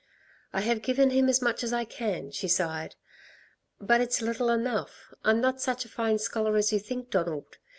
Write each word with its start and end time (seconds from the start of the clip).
"I 0.51 0.61
have 0.61 0.81
given 0.81 1.11
him 1.11 1.29
as 1.29 1.43
much 1.43 1.63
as 1.63 1.71
I 1.71 1.85
can," 1.85 2.31
she 2.31 2.47
sighed, 2.47 2.95
"but 3.79 4.01
it's 4.01 4.19
little 4.19 4.49
enough. 4.49 5.13
I'm 5.23 5.39
not 5.41 5.61
such 5.61 5.85
a 5.85 5.89
fine 5.89 6.17
scholar 6.17 6.57
as 6.57 6.73
you 6.73 6.79
think, 6.79 7.11
Donald. 7.11 7.59